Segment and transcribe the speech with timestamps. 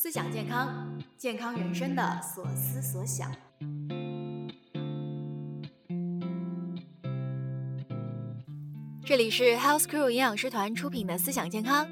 [0.00, 3.32] 思想健康，健康人生的所思所想。
[9.04, 11.84] 这里是 Health Crew 营养师团出品的思想健康，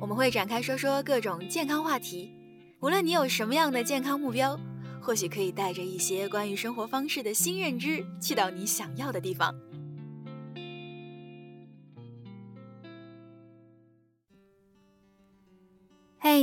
[0.00, 2.32] 我们会展开说说各种健康话题。
[2.78, 4.56] 无论你有什么样的健康目标，
[5.02, 9.52] 或许可以带着一些关于生活方式的新认知，去到你想要的地方。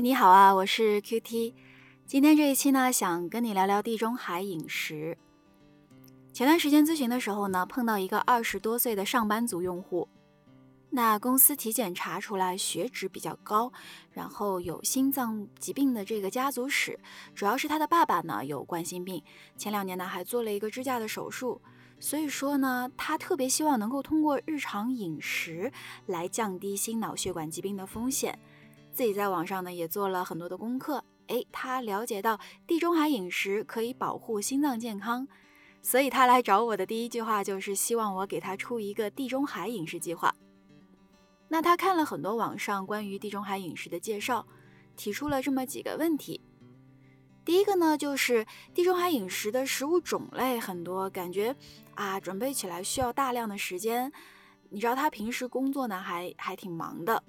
[0.01, 1.53] 你好啊，我是 QT。
[2.05, 5.17] 今天这一期呢，想跟你聊聊地中海饮食。
[6.31, 10.07] 前段时间咨询的时候呢，碰到一个二十多岁的上班族用户，
[10.91, 13.73] 那公司体检查出来血脂比较高，
[14.11, 16.99] 然后有心脏疾病的这个家族史，
[17.33, 19.23] 主要是他的爸爸呢有冠心病，
[19.57, 21.59] 前两年呢还做了一个支架的手术，
[21.99, 25.71] 所以说呢，他特别希望能够通过日常饮食
[26.05, 28.37] 来降低心脑血管疾病的风险。
[28.97, 35.27] 自己在网上呢也做了很多的功课，诶，他了解到地中海饮食可以保护心脏健康，
[35.83, 40.33] 所以他来找我的第一句话就是希望我给他出一个地中海饮食计划。
[41.47, 44.43] 那他看了很多网上关于地中海饮食的介绍，
[44.95, 46.41] 提出了这么几个问题。
[47.45, 51.55] 第一个呢，就是地中海饮食的食物种类很多，感觉
[51.93, 54.11] 啊准备起来需要大量的时间。
[54.71, 57.21] 你知道他平时工作呢还还挺忙的。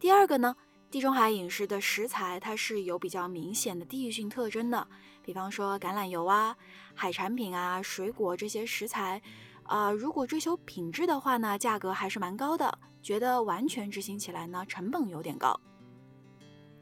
[0.00, 0.56] 第二个呢，
[0.90, 4.88] 地中海饮食的食材它是有比较明显的地域性特征的，
[5.22, 6.56] 比方说橄榄油啊、
[6.94, 9.20] 海产品啊、水果这些食材，
[9.64, 15.60] 啊，如果追求品质的话呢，价格还是蛮高的，觉得完全执行起来呢，成本有点高。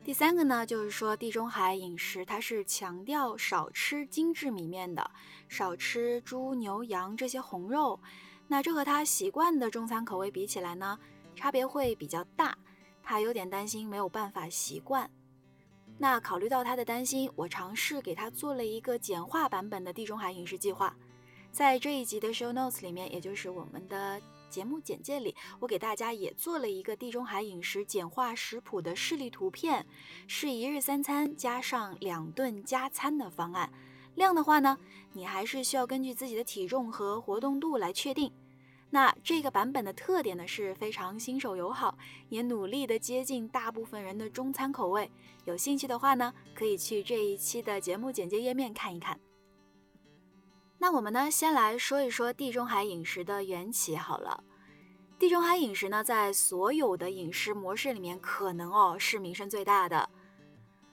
[0.04, 5.10] 第三个呢，就是说地中海饮食它是强调少吃精致米面的，
[5.48, 7.98] 少吃猪牛羊这些红肉，
[8.46, 10.96] 那这和他习惯的中餐口味比起来呢，
[11.34, 12.56] 差别会比较大。
[13.10, 15.10] 他有点担心没有办法习惯，
[15.96, 20.94] 那考虑到他的担心，我尝试给他做了一个简化版本的地中海饮食计划。
[21.50, 24.20] 在这一集的 show notes 里面，也就是我们的
[24.50, 29.86] 节目简介里，我给大家也做了一个地中海饮食简化食谱的示例图片，
[30.26, 33.72] 是一日三餐加上两顿加餐的方案。
[34.16, 34.76] 量的话呢，
[35.14, 38.30] 你还是需要根据自己的体重和活动度来确定。
[38.90, 41.98] 那这个版本的特点呢是非常新手友好，
[42.30, 45.10] 也努力的接近大部分人的中餐口味。
[45.44, 49.20] 有兴趣的话呢，可以去这一期的节目简介页面看一看。
[50.78, 54.42] 那我们呢，先来说一说地中海饮食的缘起好了。
[55.18, 60.08] 地中海饮食呢，在所有的饮食模式里面，可能哦是名声最大的。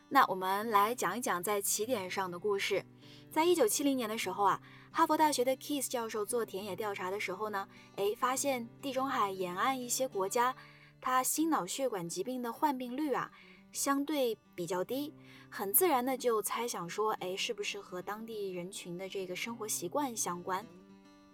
[0.10, 2.86] 那我们来讲一讲在起点上的故事。
[3.32, 4.62] 在一九七零年的时候啊。
[4.98, 7.68] 哈佛大学的 Keys 教授做田野调查的时候呢，
[7.98, 10.56] 哎，发现地中海沿岸一些国家，
[11.02, 13.30] 它心脑血管疾病的患病率啊，
[13.74, 15.14] 相对比较低，
[15.50, 20.66] 很自然的就猜想说，哎，是不是和当地人群的这个生活习惯相关？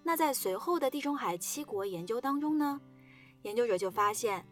[0.02, 2.82] 那在随后的地中海七国研究当中呢，
[3.44, 4.44] 研究者就发现，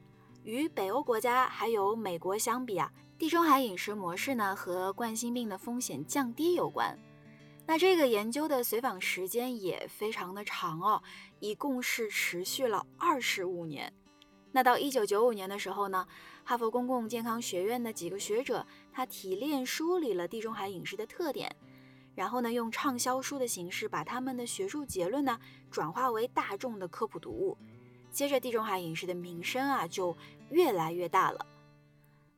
[0.44, 6.96] 与北欧国家还有美国相比啊，地中海饮食模式呢和冠心病的风险降低有关。
[7.70, 11.04] 那这个研究的随访时间也非常的长哦，
[11.40, 13.94] 一共是持续了二十五年。
[14.52, 16.08] 那到一九九五年的时候呢，
[16.44, 21.56] 哈佛公共健康学院的几个学者他提炼梳理了地中海饮食的特点，
[22.16, 27.56] 然后呢用畅销书的形式把他们的学术结论呢转化为大众的科普读物。
[28.10, 30.18] 接着地中海饮食的名声啊就
[30.50, 31.46] 越来越大了。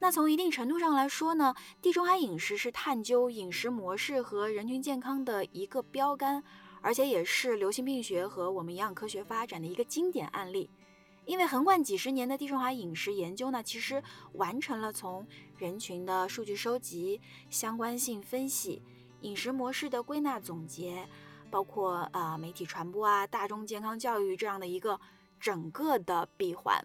[0.03, 6.43] 那从一定程度上来说呢，地中海饮食是探究饮食模式和人群健康的一个标杆，
[6.81, 10.71] 而且也是流行病学和我们营养科学发展的一个经典案例。
[11.25, 14.01] 因为横贯几十年的地中海饮食研究呢，其实
[14.33, 15.23] 完成了从
[15.55, 18.81] 人群的数据收集、相关性分析、
[19.21, 21.07] 饮食模式的归纳总结，
[21.51, 24.99] 包括啊媒体传播啊、大众健康教育这样的一个
[25.39, 26.83] 整个的闭环。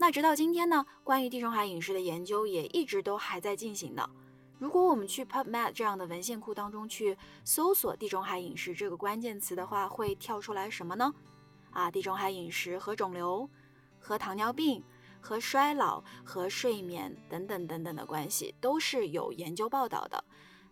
[0.00, 4.10] 那直到今天呢，关于地中海饮食的研究也一直都还在进行的。
[4.56, 11.12] 如果我们去 PubMed 这样的文献库当中去搜索“地中海饮食”这个关键词的话，会跳出来什么呢？
[11.72, 13.50] 啊，地中海饮食和肿瘤、
[13.98, 14.82] 和糖尿病、
[15.20, 20.22] 和衰老、和睡眠等等等等的关系都是有研究报道的。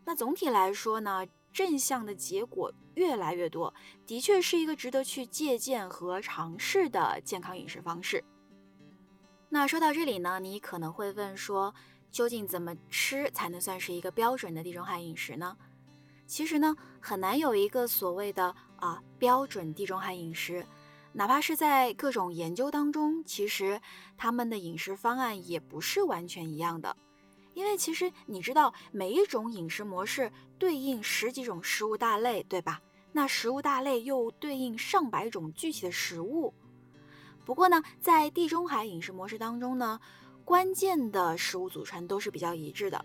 [0.04, 3.74] 那总体来说呢，正向的结果越来越多，
[4.06, 8.22] 的确是一个值得去借鉴和尝试的健康饮食方式。
[9.56, 11.74] 那说到这里呢，你可能会问说，
[12.10, 15.56] 究竟怎么吃才能算是一个标准的地中海饮食呢？
[16.26, 20.66] 其实呢，很难有一个所谓的啊标准地中海饮食，
[21.14, 23.80] 哪怕是在各种研究当中，其实
[24.18, 26.94] 他们的饮食方案也不是完全一样的。
[27.54, 32.78] 因为其实你知道，每一种饮食模式对应十几种食物大类，对吧？
[33.10, 36.52] 那食物大类又对应上百种具体的食物。
[37.46, 40.00] 不过呢，在地中海饮食模式当中呢，
[40.44, 43.02] 关键的食物组成都是比较一致的。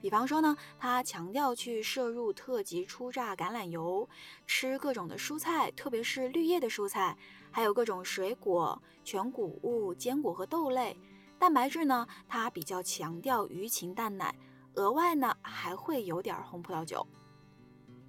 [0.00, 4.08] 比方说呢，它强调去摄入特级初榨橄榄油，
[4.46, 7.14] 吃各种的蔬菜，特别是绿叶的蔬菜，
[7.50, 10.96] 还有各种水果、全谷物、坚果和豆类。
[11.38, 14.34] 蛋白质呢，它比较强调鱼禽蛋奶，
[14.76, 17.06] 额外呢还会有点红葡萄酒。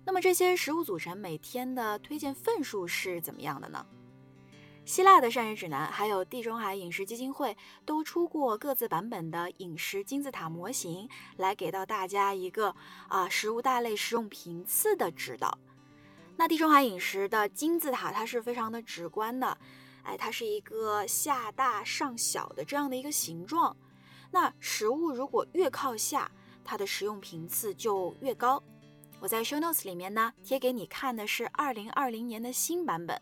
[0.05, 3.85] 那么这些食物组成每天的推荐份数是怎么样的呢？
[4.87, 12.73] 希腊的膳食指南还有地中海饮食基金会都出过各自版本的饮食金字塔模型，来给到大家一个
[13.09, 15.59] 啊食物大类食用频次的指导。
[16.37, 19.57] 那地中海饮食的金字塔它是非常的直观的。
[20.03, 23.75] 哎，它是一个下大上小的这样的一个形状。
[24.31, 26.31] 那食物如果越靠下，
[26.63, 28.63] 它的食用频次就越高。
[29.19, 33.21] 我在 show notes 里面呢贴给你看的是二零二零年的新版本。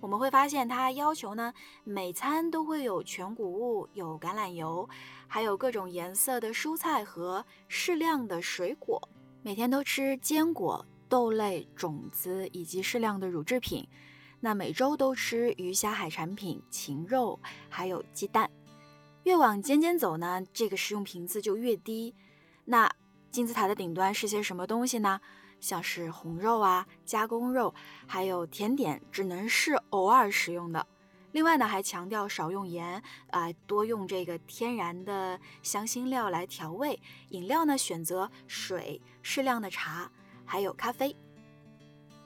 [0.00, 1.52] 我们会发现它要求呢
[1.84, 4.88] 每餐都会有全谷物、有橄榄油，
[5.26, 9.00] 还有各种颜色的蔬菜和适量的水果。
[9.42, 13.88] 每天都吃坚果、豆类、种子以及适量的乳制品。
[14.40, 18.48] 那每周都吃鱼虾海产品、禽肉，还有鸡蛋。
[19.24, 22.14] 越往尖尖走呢，这个食用频次就越低。
[22.64, 22.88] 那
[23.30, 25.20] 金字塔的顶端是些什么东西呢？
[25.60, 27.74] 像是红肉啊、加工肉，
[28.06, 30.86] 还有甜点，只能是偶尔食用的。
[31.32, 37.00] 另外呢，还强调少用盐啊，多用这个天然的香辛料来调味。
[37.28, 40.10] 饮料呢，选择水、适量的茶，
[40.44, 41.14] 还有咖啡。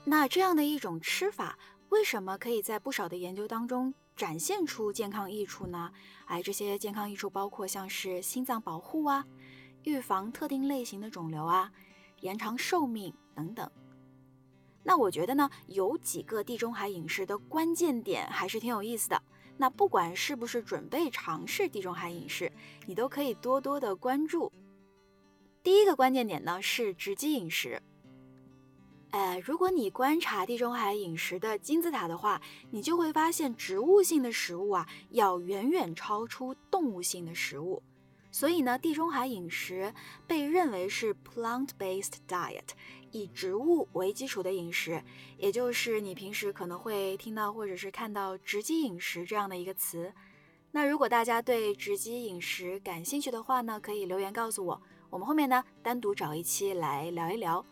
[0.04, 1.58] 那这样的一种吃法。
[1.88, 5.92] 为什么可以在不少的研究当中展现出健康益处呢？
[6.24, 9.26] 哎，这些健康益处包括像是心脏保护啊、
[9.82, 11.70] 预防特定类型的肿瘤啊、
[12.22, 13.70] 延长寿命等等。
[14.82, 19.22] 那我觉得呢，有几个地中海饮食的关键点还是挺有意思的。
[19.58, 22.50] 那不管是不是准备尝试地中海饮食，
[22.86, 24.50] 你都可以多多的关注。
[25.62, 27.80] 第一个关键点呢是直击饮食。
[29.10, 32.40] 呃，如果你观察地中海饮食的金字塔的话，
[32.70, 37.82] 你就会发现植物性的食物啊，要远远超出动物性的食物。
[38.32, 39.92] 所以呢，地中海饮食
[40.26, 42.70] 被认为是 plant-based diet，
[43.10, 45.04] 以植物为基础的饮食，
[45.36, 50.12] 也就是你平时可能会听到或者是看到直击饮食这样的一个词。
[50.70, 57.62] 那如果大家对直击饮食感兴趣的话呢，可以留言告诉我，我们后面呢单独找一期来聊一聊。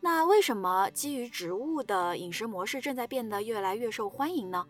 [0.00, 4.66] 那为什么基于植物的饮食模式正在变得越来越受欢迎呢？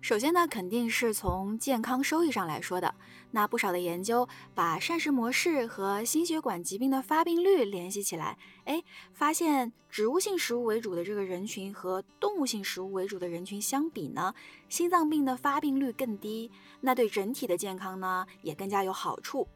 [0.00, 2.94] 首先呢，肯定是从健康收益上来说的。
[3.32, 8.82] 那不少的研究把膳食模式和心血管疾病的发病率联系起来，哎，
[9.12, 14.34] 发现植物性食物为主的这个人群和动物性食物为主的人群相比呢，
[14.68, 16.50] 心脏病的发病率更低，
[16.80, 19.46] 那对整体的健康呢也更加有好处。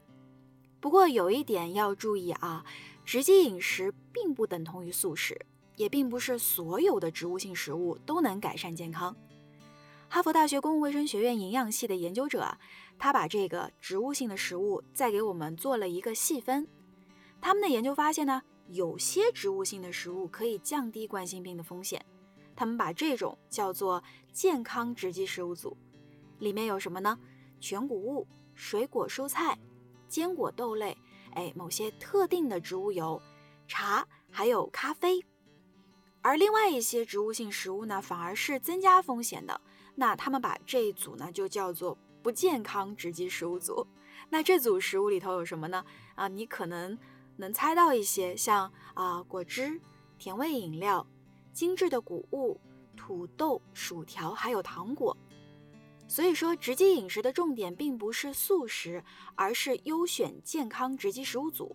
[0.80, 2.64] 不过有一点要注意啊。
[3.06, 5.38] 直接饮食并不等同于素食，
[5.76, 9.14] 也并不是所有的植物性食物都能改善健康。
[10.08, 12.58] 哈佛大学公共卫生学院营养系的研究者啊，
[12.98, 16.66] 他把这个植物性的食物再给我们做了一个细分。
[17.40, 22.04] 他们的研究发现呢，有些植物性的食物可以降低冠心病的风险。
[22.54, 25.76] 他们把这种叫做健康直击食物组，
[26.38, 27.18] 里面有什么呢？
[27.58, 29.58] 全谷物、水果、蔬菜、
[30.06, 30.96] 坚果、豆类。
[31.32, 33.20] 哎，某些特定的植物油、
[33.66, 35.20] 茶还有咖啡，
[36.22, 39.60] 而另外一些植物性食物呢，反而是增加风险的。
[39.94, 43.86] 那他们把这一组呢，就叫做不健康直击食物组。
[44.30, 45.84] 那这组食物里头有什么呢？
[46.14, 46.98] 啊，你可能
[47.36, 49.80] 能猜到一些，像啊果汁、
[50.18, 51.06] 甜味饮料、
[51.52, 52.60] 精致的谷物、
[52.96, 55.16] 土豆、薯条，还有糖果。
[56.06, 59.02] 所以说，直击饮食的重点并不是素食，
[59.34, 61.74] 而是优选健康直击食物组。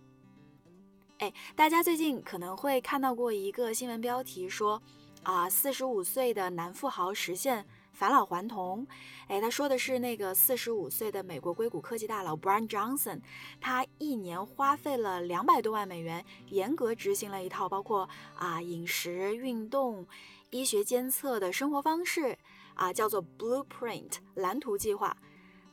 [1.18, 4.80] 哎，大家最近可能会看到过一个新闻标题，说
[5.22, 7.66] 啊，四十五岁的男富豪实现
[8.00, 8.86] 返老还童。
[9.28, 13.20] 哎，他说的是那个四十五岁的美国硅谷科技大佬 Brian Johnson，
[13.60, 20.08] 他一年花费了两百多万美元，严格执行了一套包括啊饮食、运动、
[20.48, 22.38] 医学监测的生活方式。
[22.74, 25.14] 啊，叫做 Blueprint 蓝图计划。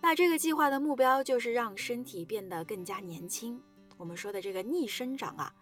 [0.02, 3.62] 那这个计划的目标就是让身体变得更加年轻。
[3.96, 5.54] 我们说的这个逆生长啊，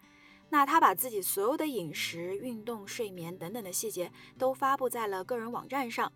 [0.48, 6.10] 那他把自己所有的饮食、运动、睡眠等等的细节都发布在了个人网站上。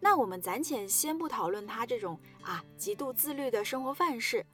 [0.00, 4.44] 那我们暂且先不讨论他这种啊极度自律的生活范式，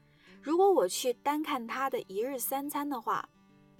[0.40, 3.28] 如果我去单看它的一日三餐的话，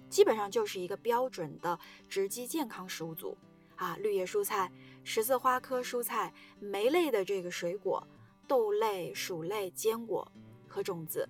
[0.09, 3.35] 基本上就是一个标准的直击健康食物组
[3.75, 4.71] 啊，绿叶蔬菜、
[5.03, 8.05] 十字花科蔬菜、酶类的这个水果、
[8.47, 10.31] 豆类、薯类、坚果
[10.67, 11.27] 和种子。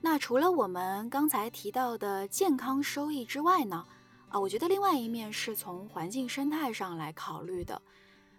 [0.00, 3.84] 那除了我们刚才提到的健康收益之外呢？
[4.28, 7.80] 啊，我觉得另外一面是从环境生态上来考虑的。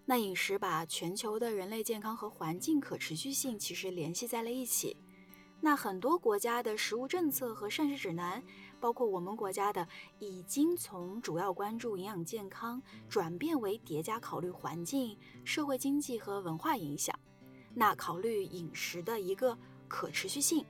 [0.09, 4.95] 那饮食把全球的人类健康和环境可持续性其实联系在了一起。
[5.59, 8.41] 那很多国家的食物政策和膳食指南，
[8.79, 9.85] 包括我们国家的，
[10.17, 17.13] 已经从主要关注营养健康，转变为叠加考虑环境、社会经济和文化影响。
[17.73, 19.57] 那考虑饮食的一个
[19.89, 20.65] 可持续性。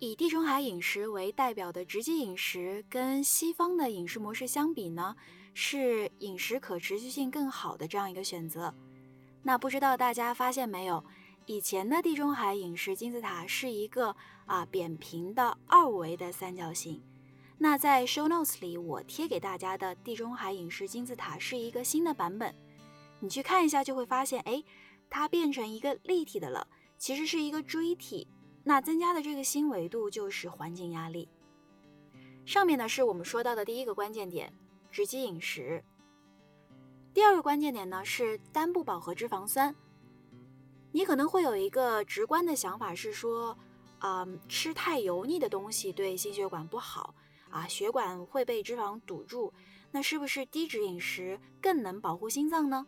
[0.00, 5.14] 以地中海饮食为代表的直接饮食，跟西方的饮食模式相比呢，
[5.60, 8.72] 是饮食可持续性更好的这样一个选择。
[9.42, 11.04] 那不知道大家发现没有，
[11.46, 14.14] 以前的地中海饮食金字塔是一个
[14.46, 17.02] 啊扁平的二维的三角形。
[17.58, 22.54] 那在 show notes 里，我贴给大家的地中海饮食金字塔是一个新的版本，
[23.18, 24.62] 你去看一下就会发现，哎，
[25.10, 28.28] 它变成一个立体的了，其实是一个锥体。
[28.62, 31.28] 那增加的这个新维度就是环境压力。
[32.46, 34.52] 上面呢是我们说到的第一个关键点，
[34.90, 35.82] 直击饮食。
[37.14, 39.74] 第二个关键点呢是单不饱和脂肪酸。
[40.92, 43.56] 你可能会有一个直观的想法是说，
[43.98, 47.14] 啊，吃太油腻的东西对心血管不好
[47.50, 49.52] 啊，血管会被脂肪堵住。
[49.90, 52.86] 那是不是低脂饮食更能保护心脏呢？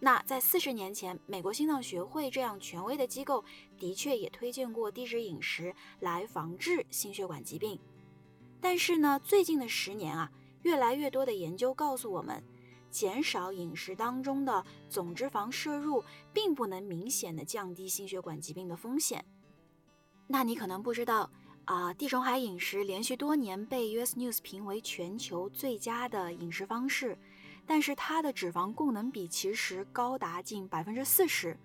[0.00, 3.42] 那在四十年前，美国心脏学会这样权威的机构
[3.78, 7.78] 的确也推荐过低脂饮食来防治心血管疾病。
[8.60, 10.30] 但是呢，最近的十年啊，
[10.64, 12.42] 越来越多的研究告诉我们，
[12.90, 19.24] 减少饮食当中的总脂肪摄入，并不能明显的降低心血管疾病的风险。
[20.26, 21.30] 那你可能不知道
[21.66, 27.16] 啊，地中海饮食连续多年被 US News 评为全球最佳的饮食方式。
[27.66, 31.58] 但是它的脂肪供能比其实高达近百分之四十，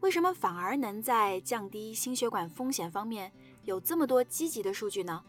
[0.00, 3.32] 为什么反而能在降低心血管风险方面
[3.64, 5.24] 有这么多积极的数据呢？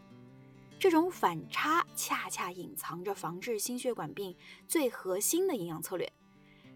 [0.79, 4.35] 这种反差恰恰隐藏着防治心血管病
[4.67, 6.11] 最核心的营养策略。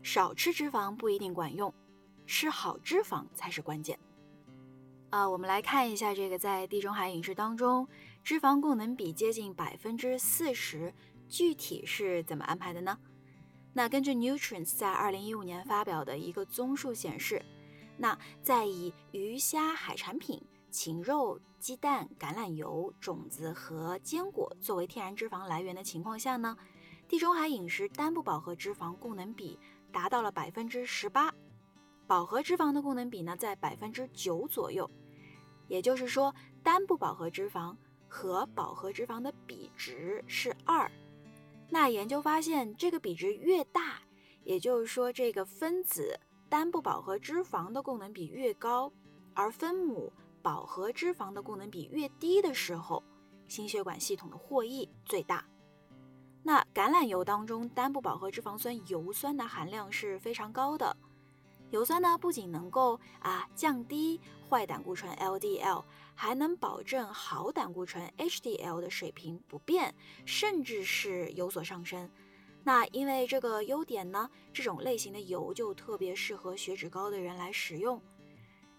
[0.04, 1.72] 少吃脂肪不一定管用，
[2.26, 4.00] 吃好脂肪才是关键。
[5.12, 7.88] 啊，我们来看一下这个在地中海饮食当中，
[8.24, 10.94] 脂肪供能比接近百分之四十，
[11.30, 12.98] 具体是怎么安排的呢？
[13.74, 17.46] 那根据 Nutrients 在二零一五年发表的一个综述显示，
[17.98, 20.42] 那在以鱼虾海产品、
[20.72, 26.58] 禽肉、鸡蛋、橄榄油、种子和坚果作为天然脂肪来源的情况下呢，
[27.08, 29.60] 地中海饮食单不饱和脂肪供能比
[29.92, 31.32] 达到了百分之十八，
[32.08, 34.90] 饱和脂肪的供能比呢在百分之九左右，
[35.68, 37.78] 也就是说单不饱和脂肪
[38.08, 40.92] 和饱和脂肪的比值是二。
[41.70, 44.02] 那研究发现，这个比值越大，
[44.44, 48.92] 也就是说，这个分子单不饱和脂肪的供能比越高，
[49.36, 50.12] 而分母
[50.42, 53.02] 饱和脂肪的功能比越低的时候，
[53.48, 55.46] 心血管系统的获益最大。
[56.44, 60.98] 那橄榄油当中单不饱和脂肪酸油酸的含量是非常高的。
[61.70, 64.20] 油酸呢，不仅能够啊降低
[64.50, 69.94] 坏胆固醇 LDL，还能保证好胆固醇 HDL 的水平不变，
[70.26, 72.10] 甚至是有所上升。
[72.64, 78.02] 那因为这个优点呢，这种类型的油就特别适合血脂高的人来使用。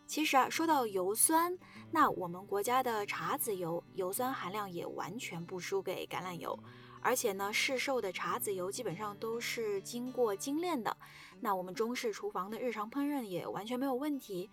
[0.06, 1.56] 其实啊，说到油酸，
[1.90, 6.58] 那我们国家的茶籽油油酸含量也完全不输给橄榄油。
[7.00, 10.96] 而且呢，市售的茶籽油基本上都是经过精炼的，
[11.40, 14.48] 那我们中式厨房的日常烹饪也完全没有问题。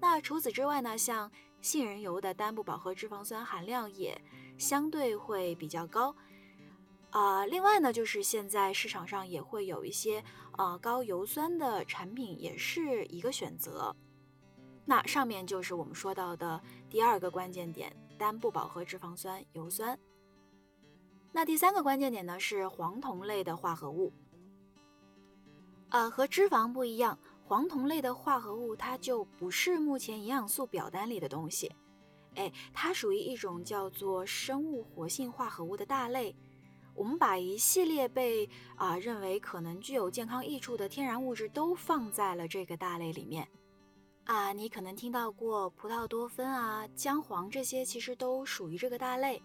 [0.00, 1.30] 那除此之外呢，像
[1.60, 4.18] 杏仁油的单不饱和脂肪酸含量也
[4.56, 6.16] 相对会比较高。
[7.10, 10.24] 啊，另外呢，就是现在市场上也会有一些
[10.56, 13.94] 呃高油酸的产品，也是一个选择。
[14.84, 16.60] 那上面就是我们说到的
[16.90, 19.98] 第二个关键点，单不饱和脂肪酸油酸。
[21.30, 24.12] 那第三个关键点呢是黄酮类的化合物，
[25.88, 31.72] 呃，和脂肪不一样，黄酮类的化合物它就不是目前营养素表单里的东西，
[32.34, 36.34] 哎，它属于一种叫做生物活性化合物的大类。
[36.94, 38.46] 我们把一系列被
[38.76, 43.48] 啊认为可能具有健康益处的天然物质都放在了这个大类里面。
[44.24, 49.42] 啊，你可能听到过葡萄多酚啊、姜黄这些，其实都属于这个大类。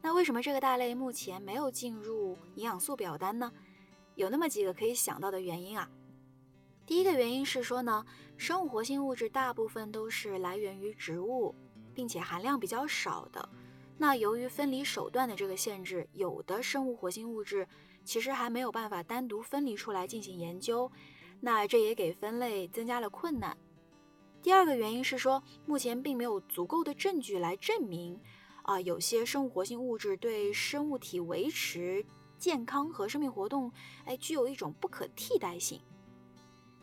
[0.00, 3.52] 那为什么这个大类目前没有进入营养素表单呢？
[4.14, 5.90] 有那么几个可以想到的原因啊。
[6.86, 8.04] 第一个原因是说呢，
[8.36, 11.54] 生物活性物质大部分都是来源于植物，
[11.94, 13.46] 并且含量比较少的。
[13.98, 17.68] 那由于分离手段的这个限制，有的生物活性物质
[18.04, 20.90] 其实还没有办法单独分离出来进行研究，
[21.40, 23.56] 那这也给分类增加了困难。
[24.44, 28.20] 第二个原因是说，目前并没有足够的证据来证明，
[28.62, 32.04] 啊，有些生物活性物质对生物体维持
[32.36, 33.72] 健康和生命活动，
[34.04, 35.80] 哎，具有一种不可替代性。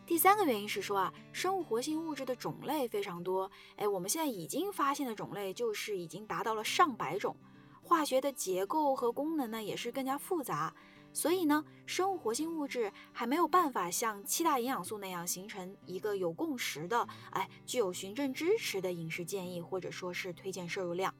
[0.04, 7.36] 第三个原因是说啊，生物活性物质的种类非常多，哎，我们现在已经发现的种类就是已经达到了上百种，
[7.82, 10.74] 化学的结构和功能呢也是更加复杂，
[11.12, 21.12] 所以呢，生物活性物质还没有办法像七大营养素那样形成一个有共识的，哎，具有循证支持的饮食建议或者说是推荐摄入量。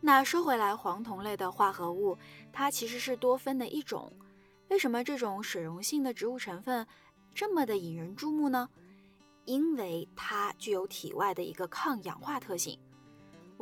[0.00, 2.16] 那说回来，黄酮类的化合物，
[2.52, 4.12] 它其实是多酚的一种，
[4.68, 6.86] 为什么这种水溶性的植物成分？
[7.34, 8.68] 这么的引人注目呢？
[9.44, 12.78] 因为它具有体外的一个抗氧化特性。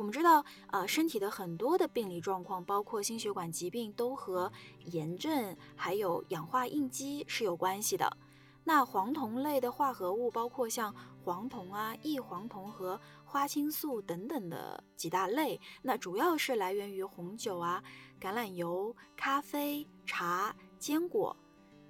[0.01, 4.51] 我们知道，呃，身体的很多的病理状况，包括心血管疾病，都和
[4.85, 8.17] 炎症还有氧化应激是有关系的。
[8.63, 10.91] 那黄酮类的化合物，包括像
[11.23, 17.83] 黄酮啊、异黄酮和花青素等等的几大类，那主要是来源于红酒啊、
[18.19, 21.37] 橄榄油、咖啡、茶、坚果。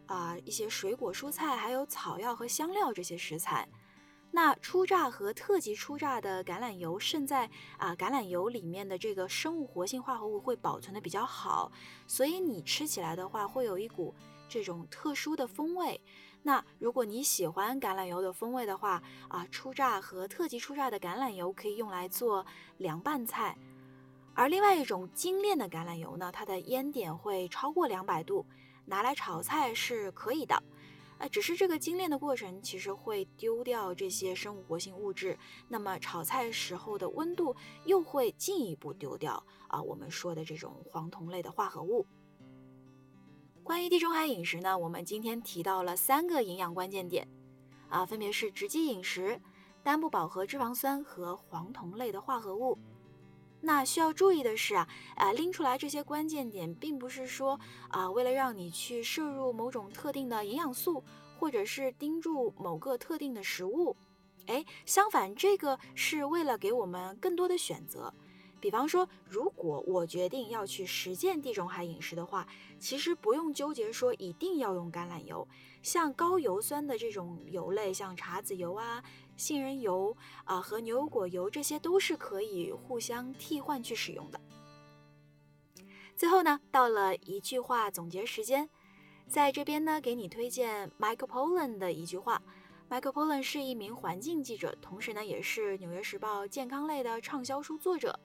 [0.08, 3.66] 啊，一些水果、蔬菜，还有草药和香料这些食材。
[4.34, 11.70] 那初榨和特级初榨的橄榄油渗在啊橄榄油里面的这个生物活性化合物会保存的比较好，
[12.08, 14.16] 所以你吃起来的话会有一股
[14.48, 16.00] 这种特殊的风味。
[16.44, 22.46] 那如果你喜欢橄榄油的风味的话啊，初榨和特级初榨的橄榄油可以用来做
[22.78, 23.58] 凉拌菜。
[24.34, 28.46] 而另外一种精炼的橄榄油呢，它的烟点会超过两百度。
[28.86, 30.62] 拿来炒菜是可以的，
[31.22, 35.38] 呃，只是这个精炼的过程其实会丢掉这些生物活性物质，
[35.68, 42.08] 那么炒菜时候的温度又会进一步丢掉啊，我们说的这种黄酮类的化合物。
[43.62, 47.28] 关于地中海饮食呢，我们今天提到了三个营养关键点，
[47.88, 49.40] 啊，分别是直击饮食、
[49.84, 52.76] 单不饱和脂肪酸和黄酮类的化合物。
[53.62, 61.04] 那需要注意的是啊，啊拎出来这些关键点，并不是说啊为了让你去摄入某种特定的营养素，
[61.40, 63.96] 或者是盯住某个特定的食物，
[64.48, 68.14] 哎，相反，这个是为了给我们更多的选择。
[68.60, 72.48] 比方说，如果我决定要去实践地中海饮食的话，
[72.80, 75.48] 其实不用纠结说一定要用橄榄油，
[75.82, 79.04] 像高油酸的这种油类，像茶籽油啊、
[79.38, 84.40] 杏仁油啊和牛油果油，这些都是可以互相替换去使用的。
[86.16, 88.70] 最后呢，到了一句话总结时间，
[89.28, 92.42] 在这边呢，给你推荐 Michael Pollan 的一句话。
[92.90, 98.20] Michael Pollan 是一名环境记者，同时呢，也是《纽约时报》健康类的畅销书作者。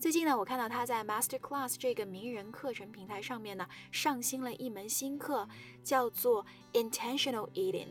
[0.00, 5.48] 最近呢，我看到他在 Master Class 这个名人课程平台上面呢，上新了一门新课，
[5.84, 7.86] 叫做 Intentional Eating。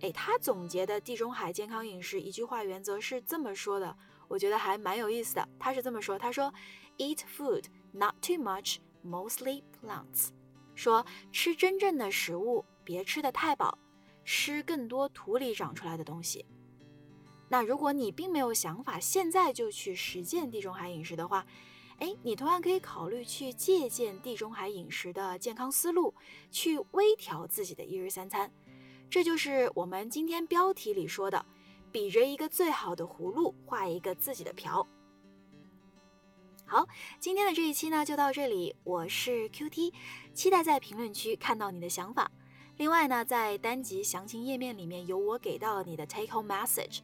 [0.00, 3.96] 哎，他总结的地中海健康饮食一句话原则是这么说的，
[4.28, 5.48] 我觉得还蛮有意思的。
[5.58, 6.52] 他是这么说，他说
[6.98, 10.28] ：Eat food not too much, mostly plants。
[10.74, 13.78] 说吃真正的食物，别吃的太饱，
[14.24, 16.44] 吃更多土里长出来的东西。
[17.48, 21.46] 那如果你并没有想法，现在就去实践地中海饮食的话，
[21.98, 26.12] 哎，你同样可以考虑去借鉴地中海饮食的健康思路，
[26.50, 28.52] 去微调自己的一日三餐。
[29.14, 31.46] 这就是我们今天标题里说的，
[31.92, 34.84] 比着一个最好的葫芦画一个自己的瓢。
[36.66, 36.84] 好，
[37.20, 39.94] 今天的这一期呢就到这里，我是 Q T，
[40.32, 42.28] 期待在评论区看到你的想法。
[42.76, 46.98] 另外呢，在单集详情页面里面有我给到你的 Take Home Message。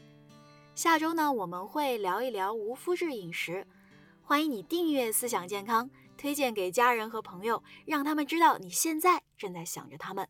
[0.75, 3.65] 下周呢，我们会聊一聊无麸质饮食。
[4.21, 10.29] 欢迎你订阅思想健康，推荐给家人和朋友，让他们知道你现在正在想着他们。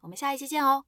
[0.00, 0.86] 我们下一期见哦。